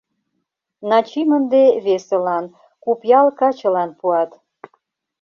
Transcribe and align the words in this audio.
Начим 0.89 1.29
ынде 1.37 1.63
весылан, 1.85 2.45
Купъял 2.83 3.27
качылан, 3.39 3.89
пуат... 3.99 4.31